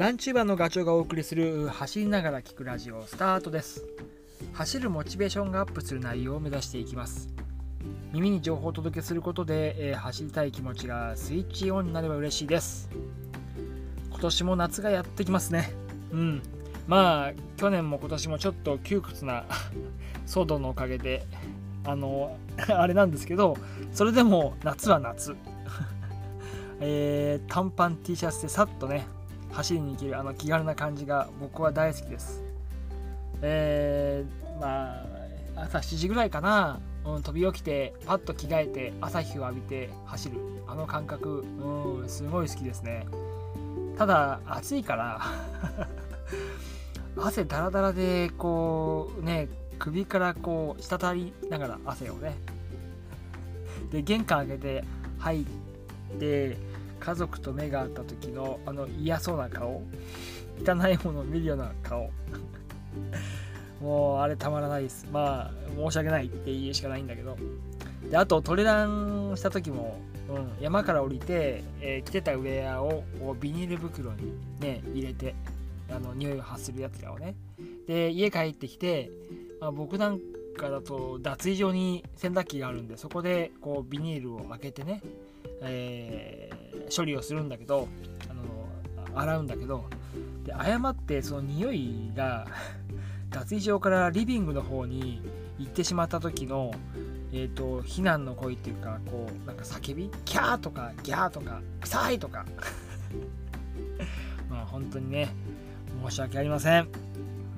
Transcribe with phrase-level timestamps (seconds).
[0.00, 3.84] ランチューバーのガチョウがお送りする走りながら聞くラジオスタートです。
[4.54, 7.28] 走るモチベーションがアップする内容を目指していきます。
[8.10, 12.88] 耳に情報をお届けすることで、えー、走りたい気持ちがスイッチオンになれば嬉しいです。
[14.08, 15.70] 今年も夏がやってきますね。
[16.12, 16.42] うん。
[16.88, 19.44] まあ去年も今年もちょっと窮屈な
[20.26, 21.26] 騒動のおかげで
[21.84, 22.38] あの
[22.72, 23.58] あれなんですけど
[23.92, 25.36] それでも夏は夏。
[26.80, 29.06] えー、短パン T シャツでさっとね
[29.52, 32.42] 走りに行けるあの気軽な感じが僕は大好きです。
[33.42, 35.02] えー、ま
[35.56, 40.36] あ朝7時ぐらいかな、うん、飛び起きてパッと着替えて朝日を浴びて走る
[40.66, 43.06] あの感覚、うん、すごい好きですね。
[43.98, 45.20] ただ暑いから
[47.22, 49.48] 汗だらだらでこうね
[49.78, 52.36] 首からこう滴りながら汗をね
[53.90, 54.84] で玄関開けて
[55.18, 55.44] 入っ
[56.18, 56.56] て
[57.00, 59.82] 家族と目が合った時のあの嫌そうな顔
[60.64, 62.10] 汚いものを見るような顔。
[63.80, 65.08] もうあれたまらないです。
[65.10, 67.36] まあ申し訳ないって言うしかないんだけど。
[68.10, 69.98] であとトレランした時も、
[70.28, 73.04] うん、山から降りて、えー、着てたウェアを
[73.40, 75.34] ビニール袋にね入れて
[75.90, 77.34] あの匂いを発するやつらをね。
[77.86, 79.10] で家帰ってきて、
[79.60, 80.20] まあ、僕なん
[80.56, 85.00] かだと脱衣所に洗濯機があるんでそこでこうビニールを開けてね、
[85.62, 86.49] えー、
[86.94, 87.88] 処理をするんだけど
[88.28, 89.84] あの洗うんだけど
[90.44, 92.46] で誤ってその匂いが
[93.30, 95.22] 脱衣所からリビングの方に
[95.58, 96.72] 行ってしまった時の
[97.32, 102.44] えーと、避難の声っていうかこうなんか叫びキャーとかギャーとか臭いとか。
[104.50, 105.32] まあ本当にね
[106.08, 106.86] 申し訳ありません、う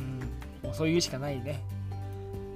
[0.03, 0.19] ん、
[0.63, 1.65] もうそういうしかないね。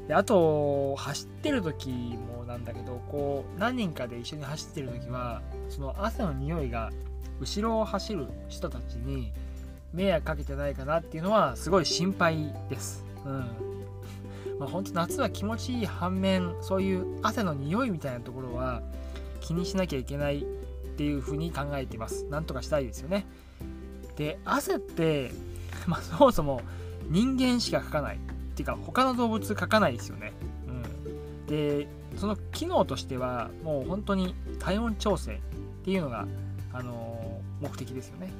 [0.09, 6.93] であと走ってる時もなんだけどこう何人かで一緒に走ってる時はその汗の匂いが
[7.41, 9.33] 後ろを走る人たちに
[9.93, 13.05] 迷惑かけてないかなっていうのはすごい心配です。
[13.25, 13.47] うん
[14.59, 18.83] まあ、本当夏は気持ちいい反面そういう汗の匂いみたいなところは
[19.41, 20.45] 気にしなきゃいけないっ
[20.97, 22.25] ていうふうに考えています。
[22.27, 23.27] なんとかしたいですよね。
[24.17, 25.31] で汗って、
[25.87, 26.63] まあ、そもそも
[27.09, 28.19] 人間しかかかない
[28.57, 30.33] っていうか他の動物書かないですよね。
[30.67, 30.71] う
[31.43, 31.87] ん、で
[32.17, 35.39] その機能としてはもう本当に体温調整っ
[35.85, 36.27] ていうのが、
[36.73, 38.31] あのー、目的ですよね。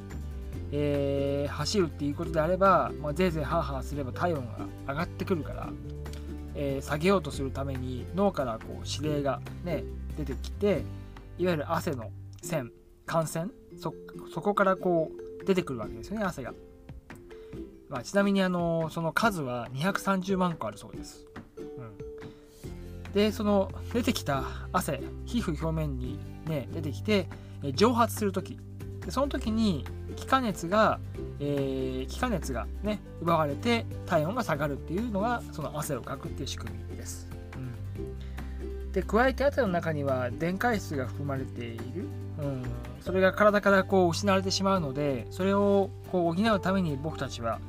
[0.73, 5.69] えー、走るっていうことであれば、まあ、ぜいぜいハーハーすれば体温が上がってくるから、
[6.55, 9.85] えー、下げようとするために脳からこう指令が、ね、
[10.17, 10.83] 出てきて
[11.39, 12.11] いわゆる汗の
[12.43, 12.73] 線
[13.07, 13.93] 汗腺そ
[14.41, 16.55] こからこう出てくるわけですよね汗が。
[17.89, 21.27] まあ、ちなみにあのその数は230万個あるそうです。
[21.57, 27.29] うん、でその出てきた汗皮膚表面にね出てきて
[27.75, 28.59] 蒸発する時。
[29.05, 29.85] でその時に
[30.17, 30.99] 気化熱が、
[31.39, 37.29] えー、気化熱がね奪われて体温が下がるっていうのがその汗をかくっていう仕組みです。
[37.55, 42.09] うん、で加えて汗の中には電解質が含まれている、
[42.41, 42.65] うん、
[43.01, 47.61] それが体からこう失われてしまうのでそれをこう補うために僕たちは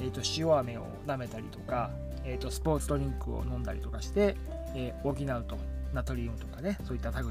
[0.00, 1.90] えーと、塩飴を舐めたりとか、
[2.24, 4.36] えーと、スポーツドリンクを飲んだりとかして、
[4.74, 5.58] えー、補うと
[5.92, 7.30] ナトリウムとかねそういった類を、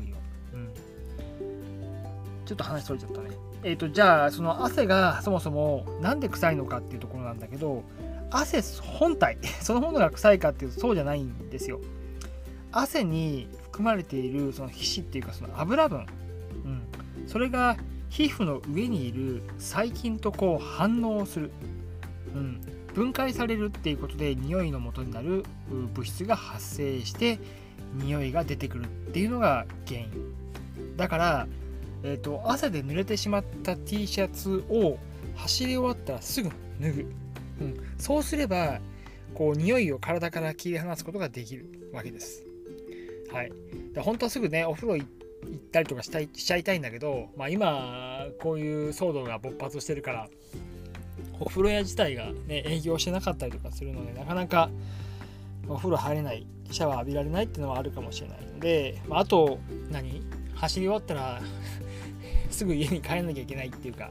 [0.54, 0.74] うん、
[2.46, 3.30] ちょっと話それちゃったね。
[3.64, 7.84] えっ、ー、とじゃあその汗がそもそも何で臭いのかっていうところなんだけど
[8.32, 11.80] 汗本体 そのものが臭いかっていうとそうじゃないんですよ。
[12.72, 16.06] 汗に含まれているその皮脂っていうかその油分、
[16.66, 17.78] うん、それが
[18.10, 21.52] 皮膚の上にいる細菌とこう反応する
[22.38, 22.62] うん、
[22.94, 25.44] 分解されるっていうことで匂いの元になる
[25.94, 27.40] 物質が発生して
[27.96, 30.10] 匂いが出てくるっていうのが原因。
[30.96, 31.48] だから、
[32.04, 34.98] えーと、汗で濡れてしまった T シャツを
[35.36, 36.50] 走り終わったらすぐ
[36.82, 37.12] 脱ぐ、
[37.62, 38.80] うん、そうすれば
[39.34, 42.46] こう匂いを体から切り離すことができるわけです。
[43.32, 43.52] はい。
[43.98, 45.08] 本当はすぐねお風呂行っ
[45.72, 50.30] たりとかしたいしちゃいたいんだけど、まあ、今こういう騒動が勃発してるから
[51.40, 54.70] お風呂屋自体がね営業してなかったりとかするのでなかなか
[55.68, 59.60] お風呂入れないシャワー浴びられないっていうのはあるかもしれないので、まあ、あと
[59.92, 60.22] 何？
[60.56, 61.40] 走り終わったら
[62.50, 64.10] すぐ家に帰らなきゃいけないっていうか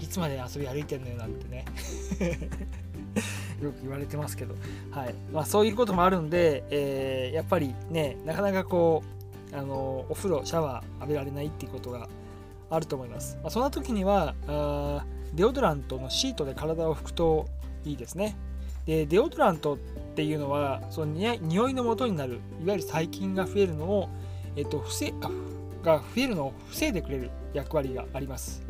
[0.00, 1.64] いつまで遊び歩いてんのよなんてね。
[3.62, 4.54] よく言われてますけど、
[4.90, 5.14] はい。
[5.32, 9.02] まあ、そういうこともあるんで、えー、やっぱりねなかなかこ
[9.52, 12.08] うあのお風呂シャワー浴びられないっていうことが
[12.68, 15.06] あると思います、まあ、そんな時にはあ
[15.36, 17.46] デオドラントのシートで体を拭くと
[17.84, 18.36] いいですね。
[18.86, 19.78] でデオドラントっ
[20.14, 24.08] ていうのはその匂いの元になるいわゆる細菌が増えるのを、
[24.56, 25.12] えっと、防
[25.82, 28.62] が増えるのを防いでくれる役割があります。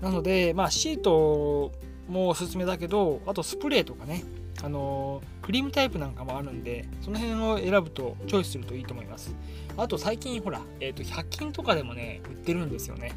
[0.00, 1.72] なので、まあ、シート
[2.08, 4.24] もおすすめだけどあとスプレーとかね
[4.62, 9.34] あのクリームタイプなんかもあるんでその辺を選ぶとチョイスするといいと思います
[9.76, 13.12] あと最近ほら、えー、と100均とかでもね売ってるんですよね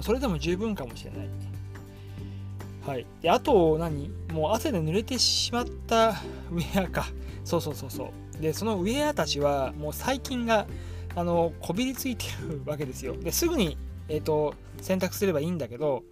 [0.00, 1.28] それでも十分かもしれない
[2.86, 3.06] はい。
[3.22, 4.10] であと何？
[4.32, 6.10] もう汗で濡れてしまった
[6.52, 7.06] ウェアか。
[7.44, 8.42] そうそうそうそう。
[8.42, 10.66] でそのウェアたちはもう細菌が
[11.16, 13.16] あのこびりついてるわけですよ。
[13.16, 13.76] ですぐに
[14.06, 16.02] えーと、選択すればいいんだけど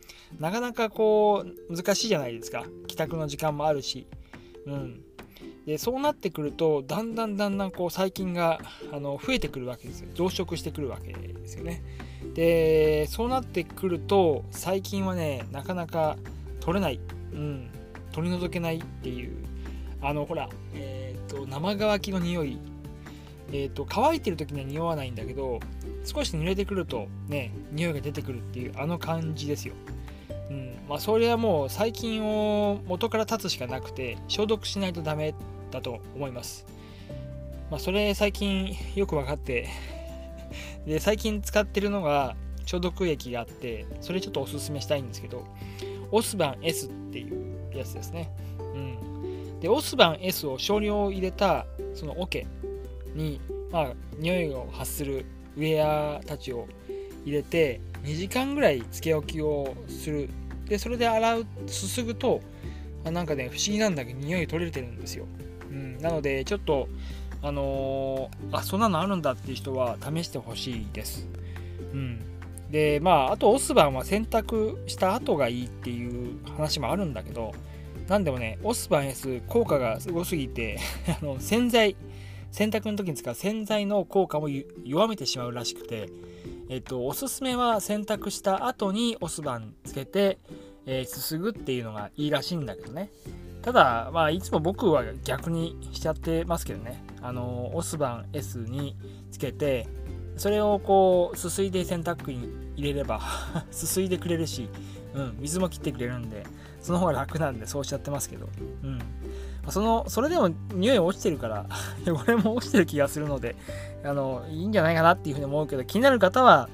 [0.41, 2.65] なかなかこう難しいじゃないですか。
[2.87, 4.07] 帰宅の時間もあるし、
[4.65, 5.03] うん、
[5.67, 8.61] でそうなってくるとだんだんだんだんこう細菌が
[8.91, 10.09] あの増えてくるわけですよ。
[10.15, 11.83] 増殖してくるわけですよね。
[12.33, 16.17] でそうなってくると細菌はねなかなか
[16.63, 17.01] 取れない、
[17.33, 17.69] うん、
[18.13, 19.33] 取り除けないっていう。
[20.01, 22.59] あのほら、えーと、生乾きの匂い。
[23.49, 25.61] えーと乾いてる時には匂わないんだけど
[26.07, 29.75] 少し濡れてくるとね匂いが出てくるっていうあの感じですよ。
[30.49, 30.75] うん。
[30.89, 35.35] まあ、それはもう細菌を元から立つしかなくて消毒しないとダメ
[35.71, 36.65] だと思います。
[37.71, 39.69] まあ、それ最近よく分かって
[40.87, 42.37] で最近使ってるのが
[42.67, 45.47] 消毒液があってそれちょっとおすすめしたいんですけど
[46.13, 48.31] オスバン S っていうやつですね。
[48.75, 52.47] うん、でオスバン S を少量入れたその桶
[53.15, 55.27] に、まあ、匂いを発する
[55.57, 56.69] ウェアたちを
[57.25, 60.29] 入れて2時間ぐらいつけ置きをする。
[60.69, 62.41] でそれで洗うすすぐと
[63.05, 65.27] あなんかね不思議なんだけど匂い取れてるんですよ、
[65.71, 66.89] うん、なのでちょっと
[67.43, 71.27] あのー、あそんなのあるんだっていう人は試してほしいです。
[71.93, 72.32] うん。
[72.73, 77.53] でまああとオスバンは洗濯した後がいいっていう話もあるんだけど
[78.09, 80.79] なんでもねオスバン S 効果がすごすぎて
[81.23, 81.97] あの洗剤
[82.51, 84.49] 洗濯の時に使う洗剤の効果も
[84.85, 86.11] 弱めてしまうらしくて、
[86.69, 90.39] えっと、おすすめは洗濯した後にお酢番つけて、
[90.85, 93.11] えー、すすぐっていうのがいいらしいんだけどね。
[93.63, 97.03] ただ、まあ、いつも僕は逆にしちゃってますけどね。
[97.23, 98.97] あの、オスバン S に
[99.31, 99.87] つけて、
[100.37, 103.21] それをこう、すすいで洗濯機に入れれば
[103.71, 104.69] すすいでくれるし、
[105.15, 106.45] うん、水も切ってくれるんで、
[106.81, 108.49] その方が楽なんでそうしちゃってますけど、
[108.83, 109.01] うん。
[109.69, 111.67] そのそれでも匂い落ちてるから
[112.05, 113.55] 汚れも落ちてる気がするので
[114.03, 116.69] あのいいんじゃないかなっていうふうに思うけど気になる方は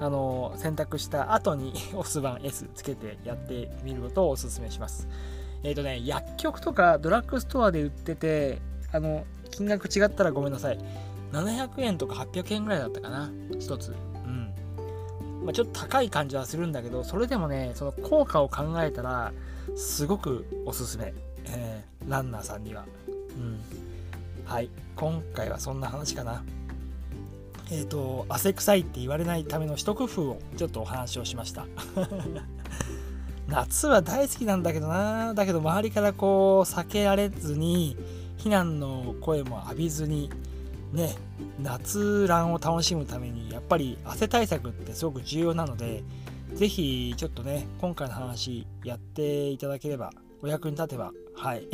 [0.00, 5.08] あの選択した後にオス版 S つけてやってみることをおすすめします。
[5.62, 8.60] えっ、ー、とね薬局とかドラッグストアで売ってて
[8.92, 10.78] あの金額違ったらごめんなさい。
[11.32, 13.94] 700円とか800円ぐらいだったかな1つ
[14.24, 14.52] うん
[15.44, 19.32] まあ、ちょっと高い感じはするんだけどそれでもねその効果を考えたら
[19.74, 21.12] すごくおすすめ
[21.46, 22.84] えー、ランナーさんには。
[23.08, 23.60] うん。
[24.44, 24.68] はい。
[24.96, 26.42] 今回はそんな話かな。
[27.70, 31.66] えっ、ー、と、汗臭いって言われないための一工夫をちょっとお話をしました。
[33.48, 35.34] 夏は大好きなんだけどな。
[35.34, 37.96] だけど周りからこう避けられずに、
[38.38, 40.30] 避難の声も浴びずに、
[40.92, 41.14] ね、
[41.60, 46.02] 夏ランを楽しむためにやっぱり汗対策ってすごく重要なので、
[46.54, 50.12] 是非ちょっとね、今回の話やっていただければ
[50.42, 51.66] お役に立てば、はい、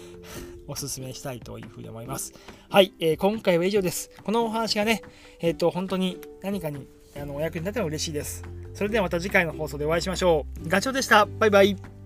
[0.66, 2.32] おすすめしたいというふうに思います。
[2.70, 4.10] はい、えー、今回は以上です。
[4.24, 5.02] このお話がね、
[5.40, 6.86] えっ、ー、と、本当に何かに
[7.20, 8.42] あのお役に立てば嬉しいです。
[8.72, 10.68] それではまた次回の放送でお会いしましょう。
[10.68, 11.26] ガチョウでした。
[11.26, 12.03] バイバイ。